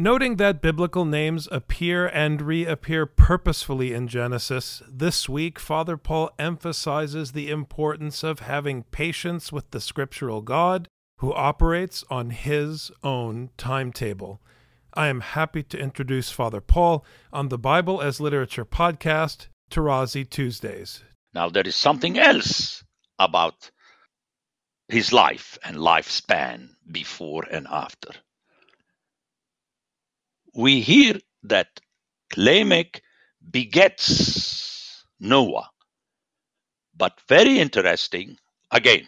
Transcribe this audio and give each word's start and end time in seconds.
Noting 0.00 0.36
that 0.36 0.62
biblical 0.62 1.04
names 1.04 1.48
appear 1.50 2.06
and 2.06 2.40
reappear 2.40 3.04
purposefully 3.04 3.92
in 3.92 4.06
Genesis, 4.06 4.80
this 4.88 5.28
week 5.28 5.58
Father 5.58 5.96
Paul 5.96 6.30
emphasizes 6.38 7.32
the 7.32 7.50
importance 7.50 8.22
of 8.22 8.38
having 8.38 8.84
patience 8.84 9.50
with 9.50 9.72
the 9.72 9.80
scriptural 9.80 10.40
God 10.40 10.86
who 11.16 11.34
operates 11.34 12.04
on 12.08 12.30
his 12.30 12.92
own 13.02 13.50
timetable. 13.56 14.40
I 14.94 15.08
am 15.08 15.20
happy 15.20 15.64
to 15.64 15.76
introduce 15.76 16.30
Father 16.30 16.60
Paul 16.60 17.04
on 17.32 17.48
the 17.48 17.58
Bible 17.58 18.00
as 18.00 18.20
Literature 18.20 18.64
podcast, 18.64 19.48
Tarazi 19.68 20.30
Tuesdays. 20.30 21.02
Now, 21.34 21.48
there 21.48 21.66
is 21.66 21.74
something 21.74 22.16
else 22.16 22.84
about 23.18 23.72
his 24.86 25.12
life 25.12 25.58
and 25.64 25.76
lifespan 25.76 26.68
before 26.88 27.42
and 27.50 27.66
after 27.68 28.10
we 30.58 30.80
hear 30.80 31.14
that 31.44 31.68
Lamech 32.36 33.00
begets 33.48 35.04
Noah. 35.20 35.70
But 36.96 37.20
very 37.28 37.60
interesting, 37.60 38.36
again, 38.72 39.06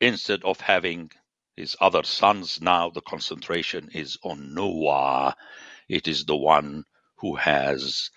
instead 0.00 0.42
of 0.42 0.58
having 0.58 1.10
his 1.54 1.76
other 1.82 2.02
sons, 2.02 2.62
now 2.62 2.88
the 2.88 3.02
concentration 3.02 3.90
is 3.92 4.16
on 4.24 4.54
Noah. 4.54 5.36
It 5.86 6.08
is 6.08 6.24
the 6.24 6.36
one 6.36 6.84
who 7.18 7.36
has 7.36 8.08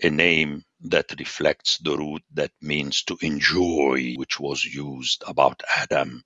a 0.00 0.08
name 0.08 0.62
that 0.82 1.12
reflects 1.18 1.78
the 1.78 1.98
root 1.98 2.22
that 2.34 2.52
means 2.62 3.02
to 3.04 3.18
enjoy, 3.20 4.14
which 4.14 4.38
was 4.38 4.64
used 4.64 5.24
about 5.26 5.60
Adam 5.76 6.22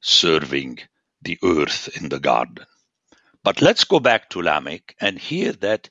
serving 0.00 0.80
the 1.22 1.38
earth 1.44 1.96
in 1.96 2.08
the 2.08 2.18
garden. 2.18 2.66
But 3.44 3.62
let's 3.62 3.84
go 3.84 4.00
back 4.00 4.30
to 4.30 4.42
Lamech 4.42 4.94
and 5.00 5.18
hear 5.18 5.52
that 5.54 5.88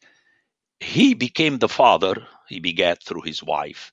he 0.79 1.13
became 1.13 1.59
the 1.59 1.69
father, 1.69 2.27
he 2.47 2.59
begat 2.59 3.03
through 3.03 3.21
his 3.23 3.43
wife, 3.43 3.91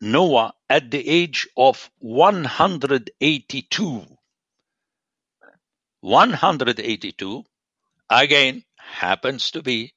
Noah 0.00 0.54
at 0.68 0.90
the 0.90 1.08
age 1.08 1.48
of 1.56 1.90
182. 1.98 4.06
182 6.00 7.44
again 8.10 8.64
happens 8.76 9.50
to 9.52 9.62
be 9.62 9.92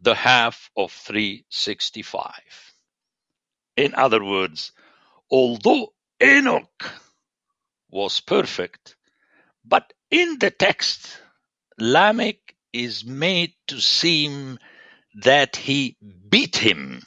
the 0.00 0.14
half 0.14 0.70
of 0.76 0.92
365. 0.92 2.30
In 3.76 3.94
other 3.94 4.24
words, 4.24 4.72
although 5.30 5.92
Enoch 6.22 6.92
was 7.90 8.20
perfect, 8.20 8.96
but 9.64 9.92
in 10.10 10.38
the 10.38 10.50
text 10.50 11.18
Lamech 11.78 12.54
is 12.72 13.04
made 13.04 13.54
to 13.68 13.80
seem 13.80 14.58
that 15.22 15.56
he 15.56 15.96
beat 16.28 16.56
him. 16.56 17.02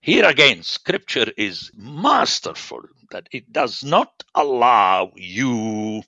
Here 0.00 0.24
again, 0.24 0.62
scripture 0.62 1.32
is 1.36 1.70
masterful 1.74 2.82
that 3.10 3.28
it 3.32 3.52
does 3.52 3.82
not 3.84 4.22
allow 4.34 5.12
you 5.16 6.02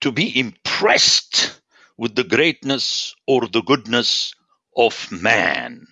to 0.00 0.12
be 0.12 0.38
impressed 0.38 1.60
with 1.96 2.14
the 2.14 2.24
greatness 2.24 3.14
or 3.26 3.46
the 3.48 3.62
goodness 3.62 4.34
of 4.76 5.10
man. 5.10 5.86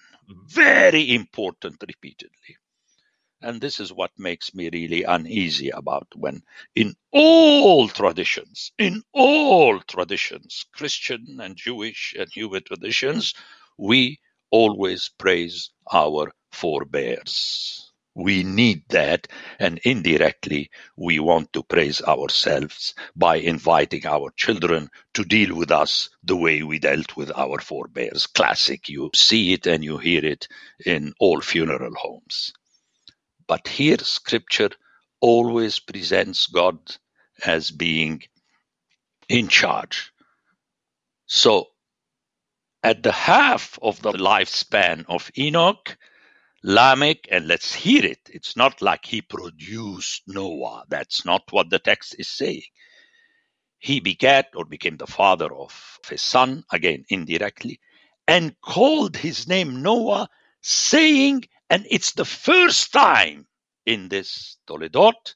Very 0.48 1.14
important 1.14 1.76
repeatedly. 1.86 2.56
And 3.40 3.60
this 3.60 3.80
is 3.80 3.92
what 3.92 4.10
makes 4.18 4.54
me 4.54 4.68
really 4.72 5.04
uneasy 5.04 5.70
about 5.70 6.08
when, 6.16 6.42
in 6.74 6.96
all 7.12 7.88
traditions, 7.88 8.72
in 8.78 9.04
all 9.12 9.80
traditions, 9.80 10.66
Christian 10.72 11.38
and 11.40 11.56
Jewish 11.56 12.14
and 12.18 12.28
Hebrew 12.32 12.60
traditions, 12.60 13.34
we 13.78 14.18
always 14.50 15.10
praise 15.18 15.70
our 15.92 16.32
forebears. 16.52 17.92
We 18.16 18.42
need 18.42 18.82
that, 18.90 19.28
and 19.60 19.78
indirectly, 19.84 20.70
we 20.96 21.20
want 21.20 21.52
to 21.54 21.62
praise 21.62 22.02
ourselves 22.02 22.94
by 23.16 23.36
inviting 23.36 24.06
our 24.06 24.32
children 24.36 24.90
to 25.14 25.24
deal 25.24 25.54
with 25.56 25.70
us 25.70 26.10
the 26.24 26.36
way 26.36 26.64
we 26.64 26.80
dealt 26.80 27.16
with 27.16 27.30
our 27.36 27.60
forebears. 27.60 28.26
Classic. 28.26 28.88
You 28.88 29.10
see 29.14 29.52
it 29.52 29.68
and 29.68 29.84
you 29.84 29.98
hear 29.98 30.24
it 30.24 30.48
in 30.84 31.14
all 31.20 31.40
funeral 31.42 31.94
homes. 31.94 32.52
But 33.48 33.68
here, 33.68 33.98
scripture 33.98 34.70
always 35.20 35.78
presents 35.78 36.46
God 36.46 36.78
as 37.44 37.70
being 37.70 38.22
in 39.28 39.48
charge. 39.48 40.12
So, 41.26 41.68
at 42.82 43.02
the 43.02 43.12
half 43.12 43.78
of 43.82 44.00
the 44.02 44.12
lifespan 44.12 45.04
of 45.08 45.30
Enoch, 45.38 45.96
Lamech, 46.62 47.28
and 47.30 47.46
let's 47.46 47.74
hear 47.74 48.04
it, 48.04 48.20
it's 48.28 48.56
not 48.56 48.82
like 48.82 49.04
he 49.04 49.22
produced 49.22 50.22
Noah. 50.26 50.84
That's 50.88 51.24
not 51.24 51.42
what 51.50 51.70
the 51.70 51.78
text 51.78 52.16
is 52.18 52.28
saying. 52.28 52.62
He 53.78 54.00
begat 54.00 54.48
or 54.54 54.64
became 54.64 54.96
the 54.96 55.06
father 55.06 55.54
of 55.54 56.00
his 56.08 56.22
son, 56.22 56.64
again 56.72 57.04
indirectly, 57.08 57.80
and 58.26 58.60
called 58.60 59.16
his 59.16 59.46
name 59.46 59.82
Noah, 59.82 60.28
saying, 60.62 61.44
and 61.70 61.86
it's 61.90 62.12
the 62.12 62.24
first 62.24 62.92
time 62.92 63.46
in 63.84 64.08
this 64.08 64.56
Toledot 64.68 65.34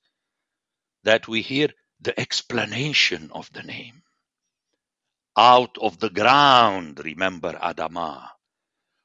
that 1.05 1.29
we 1.29 1.43
hear 1.43 1.69
the 2.01 2.19
explanation 2.19 3.31
of 3.33 3.51
the 3.53 3.63
name. 3.63 4.03
Out 5.37 5.77
of 5.81 5.99
the 5.99 6.11
ground, 6.11 7.01
remember 7.05 7.53
Adamah, 7.53 8.29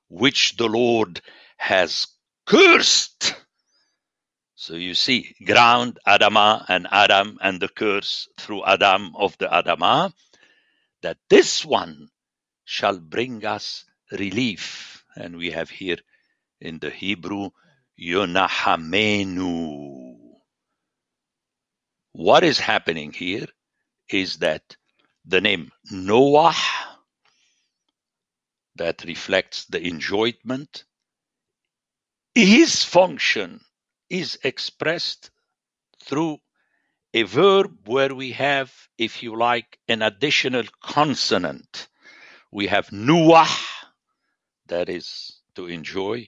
which 0.09 0.55
the 0.57 0.67
Lord 0.67 1.21
has 1.57 2.07
cursed. 2.45 3.35
So 4.55 4.75
you 4.75 4.95
see, 4.95 5.35
ground, 5.45 5.99
Adamah, 6.07 6.65
and 6.69 6.87
Adam, 6.91 7.37
and 7.41 7.59
the 7.61 7.69
curse 7.69 8.27
through 8.37 8.65
Adam 8.65 9.15
of 9.15 9.37
the 9.37 9.47
Adamah, 9.47 10.13
that 11.01 11.17
this 11.29 11.63
one 11.65 12.09
shall 12.65 12.99
bring 12.99 13.45
us 13.45 13.85
relief. 14.11 15.03
And 15.15 15.37
we 15.37 15.51
have 15.51 15.69
here 15.69 15.97
in 16.65 16.79
the 16.79 16.89
Hebrew, 16.89 17.51
Yonahamenu. 17.99 19.55
What 22.11 22.43
is 22.43 22.59
happening 22.59 23.13
here 23.13 23.47
is 24.09 24.37
that 24.37 24.75
the 25.25 25.41
name 25.41 25.71
Noah, 25.91 26.55
that 28.75 29.03
reflects 29.05 29.65
the 29.65 29.81
enjoyment, 29.81 30.85
his 32.33 32.83
function 32.83 33.61
is 34.09 34.37
expressed 34.43 35.31
through 36.03 36.37
a 37.13 37.23
verb 37.23 37.71
where 37.85 38.13
we 38.13 38.31
have, 38.33 38.73
if 38.97 39.23
you 39.23 39.37
like, 39.37 39.79
an 39.87 40.01
additional 40.01 40.63
consonant. 40.81 41.87
We 42.51 42.67
have 42.67 42.91
nuah, 42.91 43.47
that 44.67 44.89
is 44.89 45.41
to 45.55 45.67
enjoy, 45.67 46.27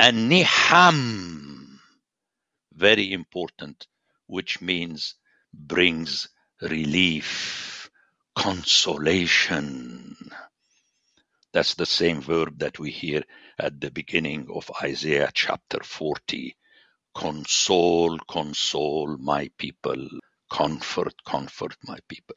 and 0.00 0.32
niham, 0.32 1.78
very 2.72 3.12
important, 3.12 3.86
which 4.26 4.62
means 4.62 5.14
brings 5.52 6.26
relief, 6.62 7.90
consolation. 8.34 10.16
That's 11.52 11.74
the 11.74 11.84
same 11.84 12.22
verb 12.22 12.60
that 12.60 12.78
we 12.78 12.90
hear 12.90 13.24
at 13.58 13.78
the 13.78 13.90
beginning 13.90 14.48
of 14.54 14.70
Isaiah 14.82 15.30
chapter 15.34 15.80
40. 15.82 16.56
Console, 17.14 18.18
console 18.20 19.18
my 19.18 19.50
people. 19.58 20.08
Comfort, 20.50 21.12
comfort 21.26 21.76
my 21.84 21.98
people 22.08 22.36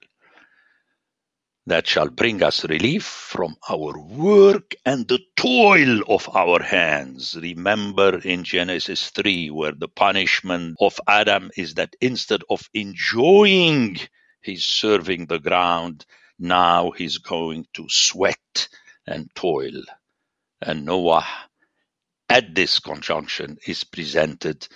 that 1.65 1.88
shall 1.88 2.10
bring 2.10 2.44
us 2.44 2.65
relief 2.65 3.04
from 3.04 3.56
our 3.69 3.98
work 3.98 4.75
and 4.86 5.07
the 5.07 5.19
toil 5.38 6.01
of 6.10 6.27
our 6.36 6.62
hands. 6.62 7.38
Remember 7.42 8.19
in 8.19 8.44
Genesis 8.44 9.10
3, 9.12 9.50
where 9.50 9.71
the 9.71 9.88
punishment 9.88 10.75
of 10.81 11.00
Adam 11.07 11.51
is 11.56 11.75
that 11.75 11.95
instead 12.01 12.42
of 12.50 12.69
enjoying 12.74 13.98
his 14.42 14.65
serving 14.65 15.27
the 15.27 15.39
ground, 15.39 16.06
now 16.38 16.92
he's 16.92 17.19
going 17.19 17.65
to 17.74 17.86
sweat 17.89 18.68
and 19.07 19.33
toil. 19.33 19.81
And 20.62 20.86
Noah, 20.86 21.25
at 22.27 22.54
this 22.54 22.80
conjunction, 22.80 23.57
is 23.65 23.86
presented 23.86 24.68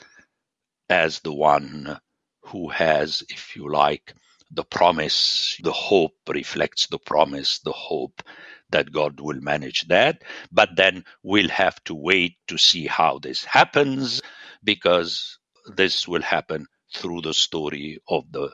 as 0.89 1.19
the 1.19 1.33
one 1.33 1.99
who 2.43 2.69
has, 2.69 3.23
if 3.29 3.57
you 3.57 3.69
like, 3.69 4.13
the 4.51 4.63
promise, 4.63 5.57
the 5.63 5.71
hope 5.71 6.15
reflects 6.29 6.87
the 6.87 6.99
promise, 6.99 7.59
the 7.59 7.71
hope 7.73 8.23
that 8.71 8.91
God 8.91 9.19
will 9.19 9.41
manage 9.41 9.87
that. 9.87 10.23
But 10.51 10.75
then 10.75 11.05
we'll 11.23 11.49
have 11.49 11.83
to 11.85 11.95
wait 11.95 12.37
to 12.47 12.57
see 12.57 12.87
how 12.87 13.19
this 13.19 13.43
happens 13.45 14.21
because 14.63 15.39
this 15.75 16.07
will 16.07 16.21
happen 16.23 16.67
through 16.95 17.21
the 17.21 17.33
story 17.33 17.99
of 18.09 18.31
the 18.31 18.51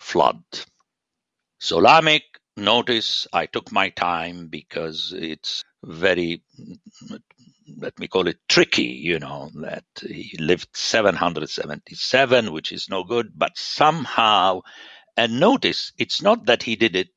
flood. 0.00 0.42
So 1.58 1.78
Lamech, 1.78 2.22
notice 2.56 3.26
I 3.32 3.46
took 3.46 3.72
my 3.72 3.90
time 3.90 4.48
because 4.48 5.14
it's 5.16 5.64
very 5.84 6.42
let 7.78 7.98
me 7.98 8.08
call 8.08 8.28
it 8.28 8.38
tricky, 8.48 8.84
you 8.84 9.18
know, 9.18 9.50
that 9.56 9.84
he 10.02 10.36
lived 10.38 10.68
777, 10.74 12.52
which 12.52 12.72
is 12.72 12.88
no 12.90 13.04
good, 13.04 13.32
but 13.36 13.52
somehow, 13.56 14.62
and 15.16 15.40
notice, 15.40 15.92
it's 15.98 16.22
not 16.22 16.46
that 16.46 16.62
he 16.62 16.76
did 16.76 16.96
it, 16.96 17.08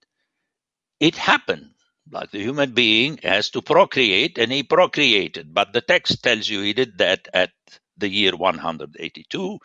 it 1.00 1.16
happened. 1.16 1.72
Like 2.12 2.32
the 2.32 2.40
human 2.40 2.72
being 2.72 3.20
has 3.24 3.52
to 3.52 3.62
procreate, 3.62 4.38
and 4.40 4.52
he 4.52 4.64
procreated, 4.64 5.54
but 5.54 5.74
the 5.74 5.82
text 5.82 6.24
tells 6.24 6.50
you 6.50 6.62
he 6.62 6.74
did 6.74 6.98
that 6.98 7.28
at 7.34 7.52
the 7.98 8.10
year 8.10 8.36
182, 8.36 9.60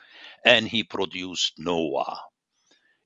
and 0.44 0.68
he 0.68 0.84
produced 0.84 1.54
Noah. 1.58 2.20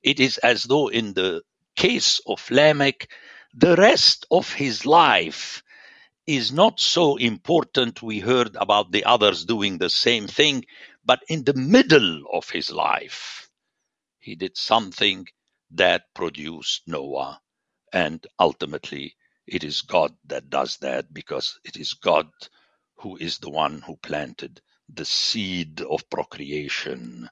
It 0.02 0.20
is 0.20 0.38
as 0.38 0.64
though 0.64 0.88
in 0.88 1.14
the 1.14 1.42
case 1.76 2.20
of 2.26 2.50
Lamech, 2.50 3.08
the 3.54 3.76
rest 3.76 4.26
of 4.30 4.52
his 4.52 4.84
life 4.86 5.62
is 6.26 6.52
not 6.52 6.80
so 6.80 7.16
important. 7.16 8.02
We 8.02 8.20
heard 8.20 8.56
about 8.56 8.92
the 8.92 9.04
others 9.04 9.44
doing 9.44 9.78
the 9.78 9.90
same 9.90 10.26
thing, 10.26 10.66
but 11.04 11.22
in 11.28 11.44
the 11.44 11.54
middle 11.54 12.22
of 12.32 12.50
his 12.50 12.70
life, 12.70 13.47
he 14.28 14.34
did 14.34 14.56
something 14.58 15.26
that 15.70 16.12
produced 16.14 16.82
Noah. 16.86 17.40
And 17.94 18.24
ultimately, 18.38 19.16
it 19.46 19.64
is 19.64 19.80
God 19.80 20.14
that 20.26 20.50
does 20.50 20.76
that 20.78 21.12
because 21.14 21.58
it 21.64 21.78
is 21.78 21.94
God 21.94 22.28
who 22.96 23.16
is 23.16 23.38
the 23.38 23.48
one 23.48 23.80
who 23.80 23.96
planted 23.96 24.60
the 24.92 25.06
seed 25.06 25.80
of 25.80 26.10
procreation 26.10 27.30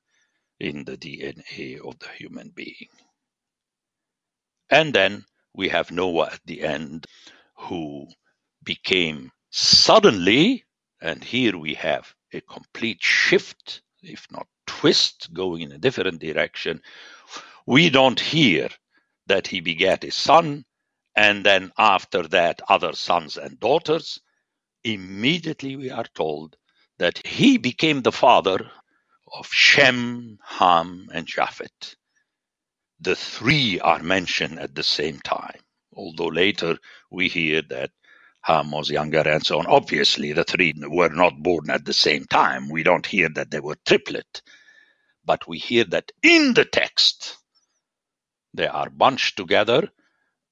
in 0.59 0.85
the 0.85 0.97
DNA 0.97 1.79
of 1.87 1.99
the 1.99 2.09
human 2.17 2.49
being. 2.49 2.89
And 4.71 4.95
then 4.95 5.27
we 5.55 5.69
have 5.69 5.91
Noah 5.91 6.31
at 6.33 6.41
the 6.47 6.63
end 6.63 7.07
who 7.59 8.07
became 8.65 9.31
suddenly, 9.51 10.65
and 11.03 11.23
here 11.23 11.59
we 11.59 11.75
have 11.75 12.15
a 12.33 12.41
complete 12.41 13.03
shift, 13.03 13.83
if 14.03 14.27
not 14.31 14.47
twist, 14.67 15.33
going 15.33 15.63
in 15.63 15.73
a 15.73 15.79
different 15.79 16.21
direction. 16.21 16.83
We 17.67 17.91
don't 17.91 18.21
hear 18.21 18.69
that 19.27 19.47
he 19.47 19.61
begat 19.61 20.05
a 20.05 20.11
son, 20.11 20.65
and 21.17 21.45
then 21.45 21.73
after 21.79 22.23
that, 22.29 22.61
other 22.69 22.93
sons 22.93 23.37
and 23.37 23.59
daughters. 23.59 24.21
Immediately 24.85 25.77
we 25.77 25.91
are 25.91 26.07
told 26.15 26.57
that 26.99 27.27
he 27.27 27.59
became 27.59 28.03
the 28.03 28.13
father 28.13 28.71
of 29.33 29.49
Shem, 29.53 30.39
Ham, 30.45 31.09
and 31.13 31.27
Japheth. 31.27 31.97
The 33.01 33.17
three 33.17 33.81
are 33.81 34.03
mentioned 34.03 34.59
at 34.59 34.75
the 34.75 34.83
same 34.83 35.21
time, 35.21 35.61
although 35.95 36.29
later 36.29 36.79
we 37.11 37.29
hear 37.29 37.63
that 37.69 37.91
Ham 38.43 38.71
was 38.71 38.91
younger 38.91 39.29
and 39.29 39.45
so 39.45 39.59
on. 39.59 39.67
Obviously, 39.67 40.33
the 40.33 40.45
three 40.45 40.73
were 40.77 41.09
not 41.09 41.43
born 41.43 41.69
at 41.69 41.85
the 41.85 41.93
same 41.93 42.25
time. 42.27 42.69
We 42.69 42.85
don't 42.85 43.05
hear 43.05 43.29
that 43.31 43.51
they 43.51 43.61
were 43.61 43.77
triplet, 43.85 44.41
but 45.27 45.49
we 45.49 45.59
hear 45.59 45.85
that 45.87 46.13
in 46.23 46.55
the 46.55 46.67
text 46.67 47.39
they 48.55 48.67
are 48.69 48.91
bunched 48.91 49.37
together, 49.37 49.89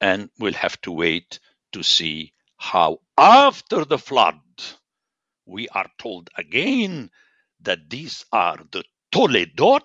and 0.00 0.30
we'll 0.38 0.54
have 0.54 0.80
to 0.82 0.92
wait 0.92 1.40
to 1.72 1.82
see 1.82 2.32
how 2.58 3.00
after 3.18 3.84
the 3.84 3.98
flood 3.98 4.40
we 5.46 5.68
are 5.70 5.90
told 5.98 6.30
again 6.36 7.10
that 7.60 7.90
these 7.90 8.24
are 8.32 8.58
the 8.72 8.84
Toledot 9.12 9.82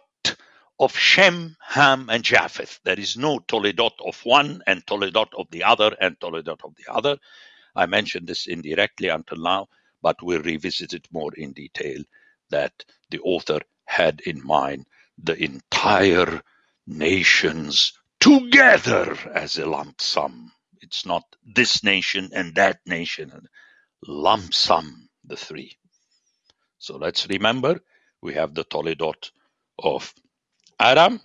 of 0.79 0.95
Shem, 0.97 1.55
Ham, 1.61 2.09
and 2.09 2.23
Japheth. 2.23 2.79
There 2.85 2.99
is 2.99 3.17
no 3.17 3.39
Toledot 3.39 3.93
of 4.05 4.19
one 4.25 4.61
and 4.67 4.85
Toledot 4.85 5.29
of 5.37 5.47
the 5.51 5.63
other 5.63 5.95
and 6.01 6.19
Toledot 6.19 6.61
of 6.63 6.75
the 6.75 6.93
other. 6.93 7.17
I 7.75 7.87
mentioned 7.87 8.27
this 8.27 8.47
indirectly 8.47 9.09
until 9.09 9.39
now, 9.39 9.67
but 10.01 10.17
we'll 10.23 10.43
revisit 10.43 10.93
it 10.93 11.07
more 11.11 11.31
in 11.35 11.53
detail 11.53 12.03
that 12.51 12.73
the 13.11 13.19
author 13.21 13.59
had 13.89 14.21
in 14.21 14.45
mind 14.45 14.85
the 15.17 15.35
entire 15.43 16.41
nations 16.85 17.93
together 18.19 19.17
as 19.33 19.57
a 19.57 19.65
lump 19.65 19.99
sum. 19.99 20.51
It's 20.81 21.07
not 21.07 21.23
this 21.43 21.83
nation 21.83 22.29
and 22.33 22.53
that 22.55 22.79
nation, 22.85 23.47
lump 24.05 24.53
sum, 24.53 25.09
the 25.25 25.35
three. 25.35 25.75
So 26.77 26.97
let's 26.97 27.27
remember 27.27 27.79
we 28.21 28.35
have 28.35 28.53
the 28.53 28.63
Toledot 28.63 29.31
of 29.79 30.13
Adam, 30.79 31.19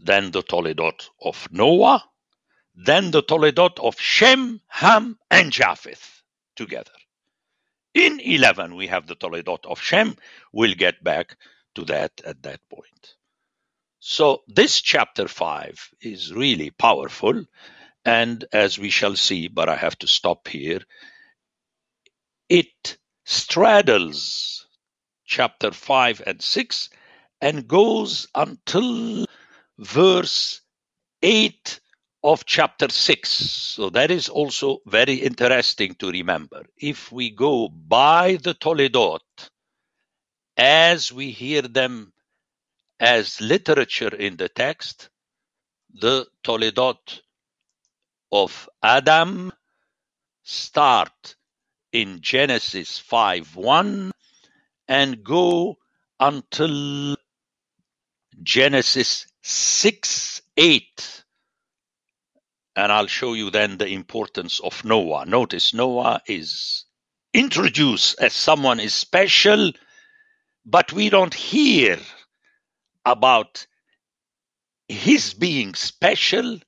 then 0.00 0.32
the 0.32 0.42
Toledot 0.42 1.10
of 1.22 1.46
Noah, 1.52 2.02
then 2.74 3.12
the 3.12 3.22
Toledot 3.22 3.78
of 3.78 4.00
Shem, 4.00 4.60
Ham, 4.66 5.16
and 5.30 5.52
Japheth 5.52 6.22
together. 6.56 6.90
In 7.94 8.18
11, 8.18 8.74
we 8.74 8.88
have 8.88 9.06
the 9.06 9.14
Toledot 9.14 9.64
of 9.66 9.80
Shem. 9.80 10.16
We'll 10.52 10.74
get 10.74 11.02
back 11.04 11.36
to 11.76 11.84
that 11.84 12.20
at 12.26 12.42
that 12.42 12.60
point. 12.68 13.14
So, 14.00 14.42
this 14.48 14.80
chapter 14.80 15.28
5 15.28 15.90
is 16.00 16.32
really 16.34 16.70
powerful. 16.70 17.44
And 18.04 18.44
as 18.52 18.78
we 18.78 18.90
shall 18.90 19.16
see, 19.16 19.48
but 19.48 19.68
I 19.68 19.76
have 19.76 19.96
to 20.00 20.06
stop 20.06 20.48
here, 20.48 20.80
it 22.48 22.98
straddles 23.24 24.66
chapter 25.24 25.70
5 25.70 26.22
and 26.26 26.42
6 26.42 26.90
and 27.40 27.66
goes 27.66 28.26
until 28.34 29.26
verse 29.78 30.60
8 31.22 31.80
of 32.24 32.46
chapter 32.46 32.88
6. 32.88 33.28
So 33.28 33.90
that 33.90 34.10
is 34.10 34.30
also 34.30 34.78
very 34.86 35.16
interesting 35.16 35.94
to 35.96 36.10
remember. 36.10 36.64
If 36.78 37.12
we 37.12 37.30
go 37.30 37.68
by 37.68 38.38
the 38.42 38.54
Toledot 38.54 39.20
as 40.56 41.12
we 41.12 41.30
hear 41.30 41.60
them 41.60 42.14
as 42.98 43.42
literature 43.42 44.14
in 44.14 44.38
the 44.38 44.48
text, 44.48 45.10
the 45.92 46.26
Toledot 46.42 47.20
of 48.32 48.70
Adam 48.82 49.52
start 50.42 51.36
in 51.92 52.20
Genesis 52.22 52.98
5 52.98 53.54
1 53.54 54.12
and 54.88 55.22
go 55.22 55.76
until 56.18 57.16
Genesis 58.42 59.26
6 59.42 60.40
8 60.56 61.23
and 62.76 62.90
I'll 62.90 63.06
show 63.06 63.34
you 63.34 63.50
then 63.50 63.78
the 63.78 63.88
importance 63.88 64.60
of 64.60 64.84
Noah. 64.84 65.26
Notice 65.26 65.74
Noah 65.74 66.20
is 66.26 66.84
introduced 67.32 68.20
as 68.20 68.32
someone 68.32 68.80
is 68.80 68.94
special, 68.94 69.72
but 70.64 70.92
we 70.92 71.10
don't 71.10 71.34
hear 71.34 71.98
about 73.04 73.66
his 74.88 75.34
being 75.34 75.74
special 75.74 76.58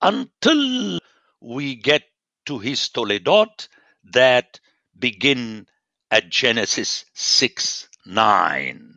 until 0.00 1.00
we 1.40 1.74
get 1.74 2.02
to 2.46 2.58
his 2.58 2.88
Toledot 2.88 3.68
that 4.12 4.60
begin 4.98 5.66
at 6.10 6.30
Genesis 6.30 7.04
6 7.14 7.88
9. 8.06 8.94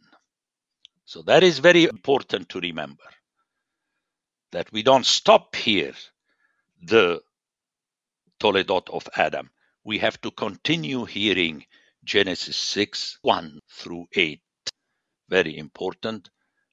So 1.05 1.21
that 1.23 1.43
is 1.43 1.59
very 1.59 1.83
important 1.83 2.49
to 2.49 2.59
remember 2.61 3.03
that 4.51 4.71
we 4.71 4.83
don't 4.83 5.05
stop 5.05 5.55
here 5.55 5.93
the 6.81 7.21
Toledot 8.39 8.89
of 8.89 9.07
Adam. 9.15 9.51
We 9.83 9.99
have 9.99 10.19
to 10.21 10.31
continue 10.31 11.05
hearing 11.05 11.65
Genesis 12.03 12.57
6 12.57 13.19
1 13.21 13.59
through 13.71 14.07
8. 14.13 14.41
Very 15.29 15.57
important. 15.57 16.29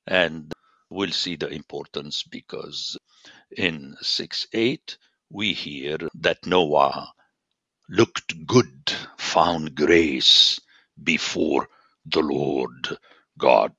And 0.06 0.52
we'll 0.90 1.12
see 1.12 1.36
the 1.36 1.48
importance 1.48 2.22
because 2.22 2.98
in 3.56 3.96
6 4.00 4.48
8 4.52 4.98
we 5.30 5.52
hear 5.52 5.98
that 6.14 6.46
Noah 6.46 7.12
looked 7.90 8.46
good, 8.46 8.92
found 9.18 9.74
grace 9.74 10.60
before 11.02 11.68
the 12.06 12.20
Lord 12.20 12.98
God. 13.38 13.74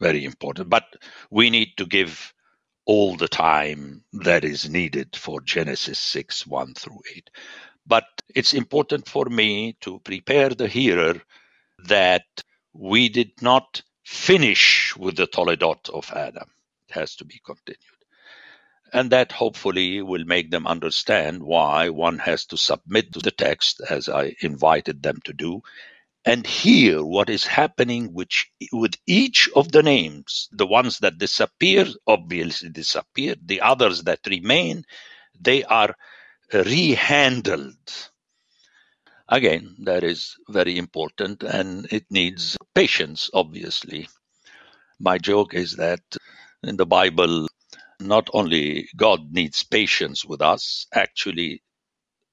Very 0.00 0.24
important. 0.24 0.68
But 0.70 0.84
we 1.30 1.50
need 1.50 1.76
to 1.78 1.86
give 1.86 2.33
all 2.86 3.16
the 3.16 3.28
time 3.28 4.04
that 4.12 4.44
is 4.44 4.68
needed 4.68 5.16
for 5.16 5.40
Genesis 5.40 5.98
6 5.98 6.46
1 6.46 6.74
through 6.74 7.00
8. 7.16 7.30
But 7.86 8.04
it's 8.34 8.54
important 8.54 9.08
for 9.08 9.26
me 9.26 9.76
to 9.80 10.00
prepare 10.00 10.50
the 10.50 10.68
hearer 10.68 11.20
that 11.86 12.24
we 12.72 13.08
did 13.08 13.30
not 13.40 13.82
finish 14.04 14.96
with 14.96 15.16
the 15.16 15.26
Toledot 15.26 15.88
of 15.90 16.10
Adam. 16.12 16.50
It 16.88 16.94
has 16.94 17.16
to 17.16 17.24
be 17.24 17.40
continued. 17.44 17.78
And 18.92 19.10
that 19.10 19.32
hopefully 19.32 20.02
will 20.02 20.24
make 20.24 20.50
them 20.50 20.66
understand 20.66 21.42
why 21.42 21.88
one 21.88 22.18
has 22.18 22.46
to 22.46 22.56
submit 22.56 23.12
to 23.12 23.18
the 23.18 23.32
text 23.32 23.80
as 23.88 24.08
I 24.08 24.36
invited 24.40 25.02
them 25.02 25.20
to 25.24 25.32
do 25.32 25.62
and 26.24 26.46
hear 26.46 27.04
what 27.04 27.28
is 27.28 27.44
happening 27.44 28.12
which, 28.12 28.50
with 28.72 28.94
each 29.06 29.48
of 29.54 29.72
the 29.72 29.82
names. 29.82 30.48
The 30.52 30.66
ones 30.66 30.98
that 31.00 31.18
disappear 31.18 31.86
obviously 32.06 32.70
disappear, 32.70 33.34
the 33.44 33.60
others 33.60 34.02
that 34.04 34.20
remain, 34.26 34.84
they 35.38 35.64
are 35.64 35.94
rehandled. 36.52 38.08
Again, 39.28 39.76
that 39.80 40.04
is 40.04 40.36
very 40.48 40.78
important 40.78 41.42
and 41.42 41.86
it 41.92 42.04
needs 42.10 42.56
patience, 42.74 43.30
obviously. 43.34 44.08
My 45.00 45.18
joke 45.18 45.54
is 45.54 45.76
that 45.76 46.02
in 46.62 46.76
the 46.76 46.86
Bible, 46.86 47.48
not 48.00 48.28
only 48.32 48.88
God 48.96 49.32
needs 49.32 49.62
patience 49.62 50.24
with 50.24 50.40
us, 50.40 50.86
actually, 50.94 51.62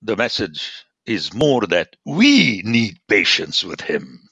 the 0.02 0.16
message 0.16 0.86
is 1.06 1.34
more 1.34 1.66
that 1.68 1.96
we 2.06 2.62
need 2.64 3.00
patience 3.08 3.64
with 3.64 3.82
Him. 3.82 4.30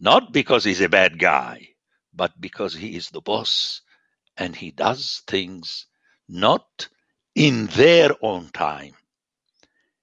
Not 0.00 0.32
because 0.32 0.64
He's 0.64 0.80
a 0.80 0.88
bad 0.88 1.18
guy, 1.18 1.68
but 2.12 2.38
because 2.40 2.74
He 2.74 2.96
is 2.96 3.08
the 3.10 3.20
boss 3.20 3.82
and 4.36 4.54
He 4.54 4.70
does 4.70 5.22
things 5.26 5.86
not 6.28 6.88
in 7.34 7.66
their 7.66 8.10
own 8.22 8.50
time. 8.50 8.94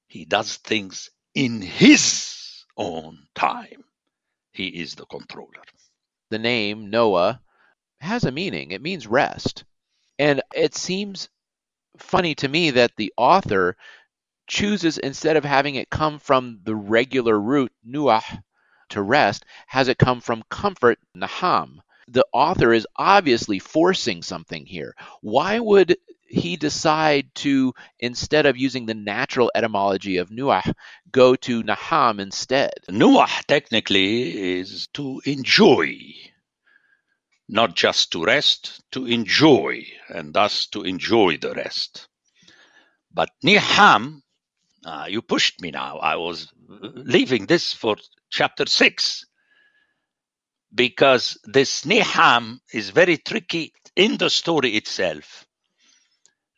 He 0.07 0.25
does 0.25 0.57
things 0.57 1.09
in 1.35 1.61
His 1.61 2.65
own 2.77 3.27
time. 3.35 3.83
He 4.51 4.67
is 4.67 4.95
the 4.95 5.05
controller. 5.05 5.63
The 6.31 6.39
name 6.39 6.89
Noah 6.89 7.41
has 8.01 8.23
a 8.23 8.31
meaning. 8.31 8.71
It 8.71 8.81
means 8.81 9.07
rest. 9.07 9.63
And 10.17 10.41
it 10.53 10.75
seems 10.75 11.29
funny 11.97 12.35
to 12.35 12.47
me 12.47 12.71
that 12.71 12.91
the 12.97 13.13
author 13.17 13.77
chooses, 14.49 14.97
instead 14.97 15.37
of 15.37 15.45
having 15.45 15.75
it 15.75 15.89
come 15.89 16.19
from 16.19 16.59
the 16.63 16.75
regular 16.75 17.39
root, 17.39 17.71
nuah, 17.87 18.41
to 18.89 19.01
rest, 19.01 19.45
has 19.67 19.87
it 19.87 19.97
come 19.97 20.19
from 20.19 20.43
comfort, 20.49 20.99
naham. 21.15 21.77
The 22.07 22.25
author 22.33 22.73
is 22.73 22.87
obviously 22.95 23.59
forcing 23.59 24.23
something 24.23 24.65
here. 24.65 24.95
Why 25.21 25.59
would 25.59 25.95
he 26.27 26.57
decide 26.57 27.33
to, 27.35 27.73
instead 27.99 28.45
of 28.45 28.57
using 28.57 28.85
the 28.85 28.95
natural 28.95 29.51
etymology 29.53 30.17
of 30.17 30.31
nuah, 30.31 30.73
go 31.11 31.35
to 31.35 31.63
naham 31.63 32.19
instead? 32.19 32.73
Nuah 32.89 33.43
technically 33.47 34.57
is 34.59 34.87
to 34.93 35.21
enjoy, 35.25 35.97
not 37.47 37.75
just 37.75 38.11
to 38.13 38.25
rest, 38.25 38.81
to 38.91 39.05
enjoy, 39.05 39.85
and 40.09 40.33
thus 40.33 40.65
to 40.67 40.83
enjoy 40.83 41.37
the 41.37 41.53
rest. 41.53 42.07
But 43.13 43.29
niham, 43.43 44.21
uh, 44.89 45.05
you 45.07 45.21
pushed 45.21 45.61
me 45.61 45.69
now. 45.71 45.97
I 45.99 46.15
was 46.15 46.51
leaving 46.67 47.45
this 47.45 47.73
for 47.73 47.95
chapter 48.31 48.65
6 48.65 49.25
because 50.73 51.37
this 51.45 51.83
niham 51.85 52.59
is 52.73 52.89
very 52.89 53.17
tricky 53.17 53.73
in 53.95 54.17
the 54.17 54.29
story 54.29 54.75
itself 54.75 55.45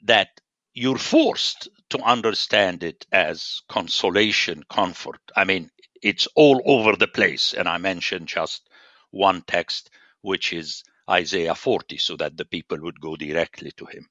that 0.04 0.30
you're 0.74 0.98
forced 0.98 1.68
to 1.90 2.00
understand 2.00 2.84
it 2.84 3.06
as 3.12 3.62
consolation, 3.68 4.64
comfort. 4.70 5.20
I 5.36 5.44
mean, 5.44 5.70
it's 6.02 6.28
all 6.36 6.62
over 6.66 6.96
the 6.96 7.08
place. 7.08 7.54
And 7.54 7.68
I 7.68 7.78
mentioned 7.78 8.28
just 8.28 8.70
one 9.12 9.44
text, 9.46 9.90
which 10.22 10.54
is 10.54 10.84
Isaiah 11.10 11.56
40, 11.56 11.98
so 11.98 12.16
that 12.18 12.38
the 12.38 12.46
people 12.46 12.80
would 12.82 13.02
go 13.02 13.18
directly 13.18 13.72
to 13.74 13.86
him. 13.86 14.08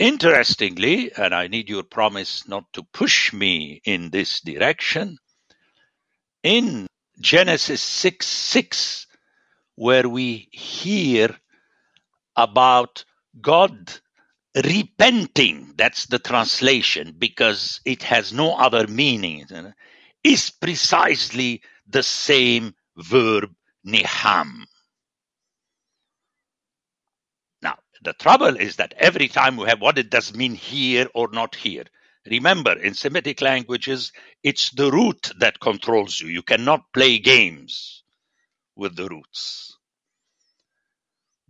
Interestingly, 0.00 1.12
and 1.14 1.34
I 1.34 1.46
need 1.46 1.68
your 1.68 1.82
promise 1.82 2.48
not 2.48 2.64
to 2.72 2.82
push 2.82 3.34
me 3.34 3.82
in 3.84 4.08
this 4.08 4.40
direction, 4.40 5.18
in 6.42 6.86
Genesis 7.20 7.82
6 7.82 8.26
6, 8.26 9.06
where 9.74 10.08
we 10.08 10.48
hear 10.52 11.36
about 12.34 13.04
God 13.42 13.92
repenting, 14.56 15.74
that's 15.76 16.06
the 16.06 16.18
translation, 16.18 17.14
because 17.18 17.82
it 17.84 18.02
has 18.04 18.32
no 18.32 18.56
other 18.56 18.86
meaning, 18.86 19.44
is 20.24 20.48
precisely 20.48 21.60
the 21.86 22.02
same 22.02 22.74
verb 22.96 23.54
niham. 23.86 24.64
Now, 27.60 27.76
the 28.02 28.12
trouble 28.14 28.56
is 28.56 28.76
that 28.76 28.94
every 28.96 29.28
time 29.28 29.56
we 29.56 29.68
have 29.68 29.80
what 29.80 29.98
it 29.98 30.10
does 30.10 30.34
mean 30.34 30.54
here 30.54 31.06
or 31.14 31.28
not 31.32 31.54
here. 31.54 31.84
Remember, 32.26 32.72
in 32.72 32.94
Semitic 32.94 33.40
languages, 33.40 34.12
it's 34.42 34.70
the 34.70 34.90
root 34.90 35.32
that 35.38 35.60
controls 35.60 36.20
you. 36.20 36.28
You 36.28 36.42
cannot 36.42 36.92
play 36.92 37.18
games 37.18 38.04
with 38.76 38.96
the 38.96 39.08
roots. 39.08 39.76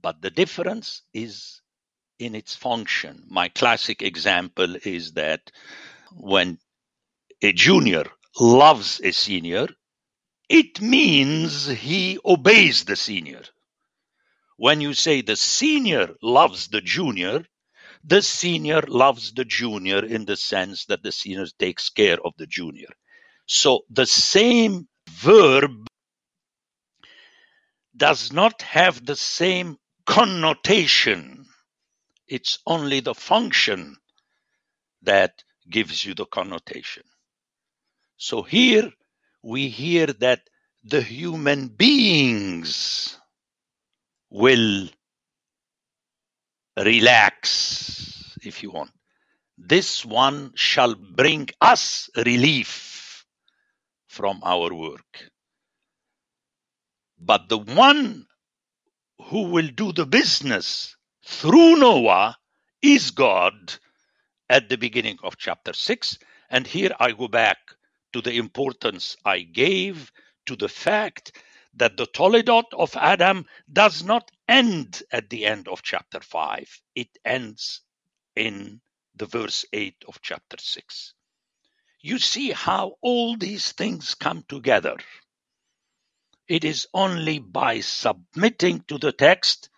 But 0.01 0.23
the 0.23 0.31
difference 0.31 1.03
is 1.13 1.61
in 2.19 2.35
its 2.35 2.55
function. 2.55 3.25
My 3.29 3.49
classic 3.49 4.03
example 4.03 4.77
is 4.85 5.13
that 5.13 5.51
when 6.15 6.59
a 7.43 7.53
junior 7.53 8.05
loves 8.41 9.01
a 9.03 9.13
senior, 9.13 9.69
it 10.49 10.81
means 10.81 11.67
he 11.69 12.19
obeys 12.25 12.85
the 12.85 12.97
senior. 12.97 13.43
When 14.61 14.83
you 14.83 14.95
say 14.95 15.23
the 15.23 15.37
senior 15.37 16.15
loves 16.23 16.69
the 16.69 16.83
junior, 16.83 17.45
the 18.05 18.23
senior 18.23 18.83
loves 18.83 19.33
the 19.33 19.47
junior 19.47 20.05
in 20.05 20.27
the 20.27 20.37
sense 20.37 20.87
that 20.87 21.03
the 21.03 21.13
senior 21.13 21.47
takes 21.59 21.91
care 21.91 22.19
of 22.25 22.35
the 22.39 22.47
junior. 22.47 22.91
So 23.47 23.85
the 23.91 24.07
same 24.07 24.89
verb 25.09 25.89
does 27.97 28.33
not 28.33 28.63
have 28.63 29.07
the 29.07 29.17
same 29.17 29.79
connotation 30.07 31.47
it's 32.31 32.61
only 32.67 33.01
the 33.01 33.15
function 33.15 33.97
that 35.03 35.43
gives 35.69 36.05
you 36.05 36.15
the 36.15 36.27
connotation. 36.27 37.03
So 38.17 38.43
here 38.43 38.93
we 39.43 39.69
hear 39.69 40.07
that 40.07 40.43
the 40.85 41.03
human 41.03 41.69
beings 41.69 43.20
will 44.31 44.89
relax, 46.77 48.37
if 48.43 48.63
you 48.63 48.71
want. 48.71 48.91
This 49.59 50.05
one 50.05 50.53
shall 50.55 50.95
bring 50.95 51.49
us 51.61 52.09
relief 52.17 53.25
from 54.09 54.41
our 54.43 54.73
work. 54.73 55.31
But 57.19 57.49
the 57.49 57.59
one 57.59 58.27
who 59.25 59.51
will 59.51 59.69
do 59.69 59.93
the 59.93 60.07
business 60.07 60.97
through 61.27 61.77
Noah 61.77 62.37
is 62.83 63.11
God 63.11 63.75
at 64.49 64.69
the 64.69 64.79
beginning 64.79 65.19
of 65.23 65.37
chapter 65.37 65.73
6. 65.73 66.19
And 66.49 66.67
here 66.67 66.93
I 66.99 67.13
go 67.13 67.29
back 67.29 67.59
to 68.13 68.21
the 68.23 68.37
importance 68.37 69.17
I 69.25 69.41
gave 69.41 70.11
to 70.47 70.57
the 70.57 70.69
fact 70.69 71.33
that 71.75 71.97
the 71.97 72.07
Toledot 72.07 72.65
of 72.73 72.97
Adam 72.97 73.47
does 73.73 74.03
not 74.03 74.31
end 74.49 75.03
at 75.13 75.31
the 75.31 75.47
end 75.47 75.69
of 75.69 75.83
chapter 75.83 76.21
5, 76.21 76.81
it 76.95 77.09
ends 77.25 77.83
in 78.37 78.81
the 79.15 79.27
verse 79.27 79.65
8 79.73 79.95
of 80.09 80.21
chapter 80.23 80.57
6. 80.59 81.15
You 82.01 82.19
see 82.19 82.51
how 82.51 82.97
all 83.03 83.37
these 83.37 83.73
things 83.73 84.15
come 84.15 84.45
together. 84.49 84.97
It 86.49 86.65
is 86.65 86.89
only 86.95 87.39
by 87.39 87.81
submitting 87.81 88.81
to 88.89 88.99
the 88.99 89.13
text 89.13 89.69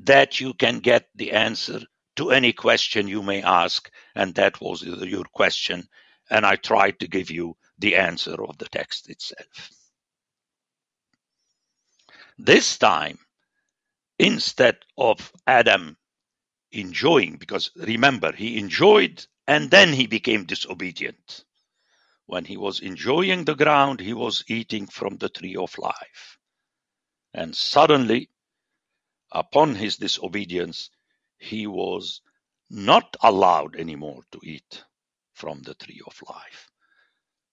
that 0.00 0.40
you 0.40 0.52
can 0.54 0.80
get 0.80 1.08
the 1.14 1.32
answer 1.32 1.80
to 2.16 2.30
any 2.30 2.52
question 2.52 3.08
you 3.08 3.22
may 3.22 3.42
ask. 3.42 3.90
And 4.14 4.34
that 4.34 4.60
was 4.60 4.82
your 4.82 5.24
question. 5.24 5.88
And 6.28 6.44
I 6.44 6.56
tried 6.56 7.00
to 7.00 7.08
give 7.08 7.30
you 7.30 7.56
the 7.78 7.96
answer 7.96 8.42
of 8.44 8.58
the 8.58 8.68
text 8.68 9.08
itself. 9.08 9.70
This 12.38 12.78
time, 12.78 13.18
instead 14.18 14.78
of 14.96 15.32
Adam 15.46 15.96
enjoying, 16.72 17.36
because 17.36 17.70
remember, 17.76 18.32
he 18.32 18.58
enjoyed 18.58 19.24
and 19.46 19.70
then 19.70 19.92
he 19.92 20.06
became 20.06 20.44
disobedient. 20.44 21.44
When 22.26 22.44
he 22.44 22.56
was 22.56 22.80
enjoying 22.80 23.44
the 23.44 23.54
ground, 23.54 24.00
he 24.00 24.14
was 24.14 24.44
eating 24.48 24.86
from 24.86 25.18
the 25.18 25.28
tree 25.28 25.56
of 25.56 25.76
life. 25.78 26.38
And 27.32 27.54
suddenly 27.54 28.30
upon 29.30 29.74
his 29.74 29.96
disobedience, 29.96 30.90
he 31.38 31.66
was 31.66 32.22
not 32.70 33.16
allowed 33.22 33.76
anymore 33.76 34.22
to 34.32 34.40
eat 34.42 34.84
from 35.34 35.62
the 35.62 35.74
tree 35.74 36.00
of 36.06 36.20
life. 36.28 36.70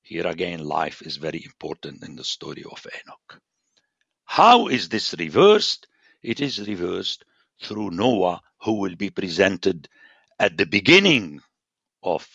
Here 0.02 0.28
again, 0.28 0.64
life 0.64 1.02
is 1.02 1.18
very 1.18 1.44
important 1.44 2.04
in 2.04 2.16
the 2.16 2.24
story 2.24 2.64
of 2.64 2.86
Enoch. 2.88 3.42
How 4.34 4.68
is 4.68 4.88
this 4.88 5.14
reversed? 5.20 5.88
It 6.24 6.40
is 6.40 6.66
reversed 6.66 7.26
through 7.62 7.92
Noah, 7.92 8.42
who 8.62 8.80
will 8.80 8.96
be 8.96 9.10
presented 9.10 9.90
at 10.40 10.56
the 10.56 10.66
beginning 10.66 11.42
of 12.02 12.26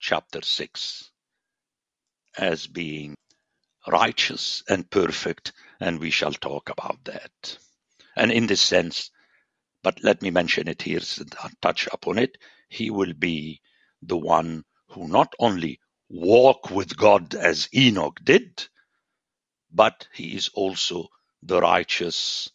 chapter 0.00 0.42
6 0.42 1.12
as 2.36 2.66
being 2.66 3.14
righteous 3.86 4.64
and 4.68 4.90
perfect, 4.90 5.52
and 5.78 6.00
we 6.00 6.10
shall 6.10 6.32
talk 6.32 6.68
about 6.68 6.98
that. 7.04 7.58
And 8.16 8.32
in 8.32 8.48
this 8.48 8.60
sense, 8.60 9.12
but 9.84 10.02
let 10.02 10.22
me 10.22 10.32
mention 10.32 10.66
it 10.66 10.82
here 10.82 11.00
and 11.20 11.32
uh, 11.44 11.48
touch 11.62 11.86
upon 11.92 12.18
it, 12.18 12.38
he 12.68 12.90
will 12.90 13.12
be 13.12 13.60
the 14.02 14.18
one 14.18 14.64
who 14.88 15.06
not 15.06 15.32
only 15.38 15.78
walk 16.08 16.72
with 16.72 16.96
God 16.96 17.36
as 17.36 17.68
Enoch 17.72 18.18
did, 18.24 18.66
but 19.70 20.08
he 20.12 20.34
is 20.34 20.48
also 20.54 21.08
the 21.42 21.60
righteous 21.60 22.50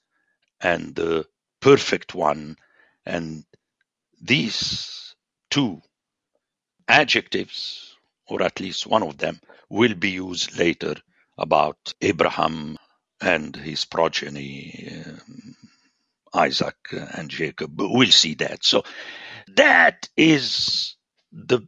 and 0.62 0.96
the 0.96 1.26
perfect 1.60 2.16
one. 2.16 2.58
And 3.06 3.46
these 4.22 5.16
two 5.50 5.82
adjectives, 6.88 7.96
or 8.28 8.42
at 8.42 8.60
least 8.60 8.88
one 8.88 9.04
of 9.04 9.18
them, 9.18 9.40
will 9.70 9.96
be 9.96 10.12
used 10.12 10.58
later 10.58 10.96
about 11.38 11.94
Abraham 12.02 12.78
and 13.22 13.56
his 13.56 13.86
progeny, 13.86 15.04
um, 15.06 15.56
Isaac 16.34 16.76
and 16.92 17.30
Jacob. 17.30 17.74
We'll 17.80 18.08
see 18.12 18.36
that. 18.36 18.64
So 18.64 18.84
that 19.56 20.10
is 20.18 20.96
the 21.32 21.62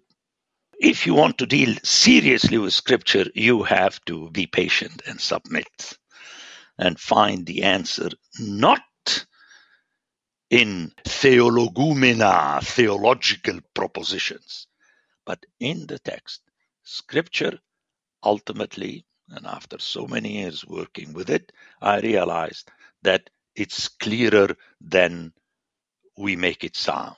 if 0.79 1.07
you 1.07 1.15
want 1.15 1.39
to 1.39 1.45
deal 1.47 1.75
seriously 1.83 2.57
with 2.57 2.74
scripture, 2.74 3.25
you 3.33 3.63
have 3.63 4.03
to 4.05 4.29
be 4.29 4.45
patient 4.45 5.01
and 5.07 5.19
submit 5.19 5.97
and 6.77 7.00
find 7.00 7.46
the 7.46 7.63
answer 7.63 8.10
not 8.39 8.81
in 10.50 10.91
theologoumena, 11.03 12.63
theological 12.63 13.60
propositions, 13.74 14.67
but 15.25 15.46
in 15.60 15.88
the 15.88 16.00
text. 16.00 16.41
Scripture 16.84 17.60
ultimately, 18.24 19.05
and 19.29 19.46
after 19.46 19.77
so 19.79 20.07
many 20.07 20.38
years 20.38 20.65
working 20.65 21.13
with 21.13 21.29
it, 21.29 21.51
I 21.81 22.00
realized 22.00 22.72
that 23.01 23.29
it's 23.55 23.88
clearer 23.88 24.55
than 24.79 25.34
we 26.17 26.36
make 26.36 26.63
it 26.63 26.75
sound. 26.75 27.15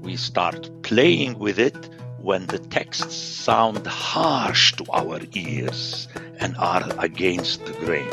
We 0.00 0.16
start 0.16 0.82
playing 0.82 1.38
with 1.38 1.58
it 1.58 1.88
when 2.18 2.46
the 2.46 2.58
texts 2.58 3.14
sound 3.14 3.86
harsh 3.86 4.72
to 4.72 4.84
our 4.92 5.20
ears 5.34 6.08
and 6.40 6.56
are 6.56 6.88
against 6.98 7.64
the 7.66 7.72
grain. 7.72 8.12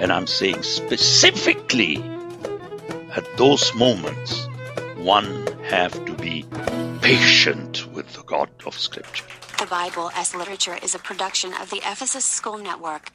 And 0.00 0.12
I'm 0.12 0.26
saying 0.26 0.62
specifically 0.62 1.98
at 3.14 3.26
those 3.36 3.74
moments, 3.74 4.46
one 4.96 5.46
have 5.64 5.92
to 6.06 6.14
be 6.14 6.46
patient 7.02 7.86
with 7.92 8.12
the 8.12 8.22
God 8.22 8.50
of 8.66 8.78
Scripture. 8.78 9.24
The 9.58 9.66
Bible 9.66 10.10
as 10.14 10.34
Literature 10.34 10.78
is 10.82 10.94
a 10.94 10.98
production 10.98 11.52
of 11.54 11.70
the 11.70 11.78
Ephesus 11.78 12.24
School 12.24 12.58
Network. 12.58 13.12